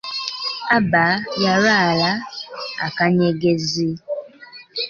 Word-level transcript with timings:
Aba 0.77 1.05
yalwala 1.43 2.11
akanyegezi. 2.85 3.89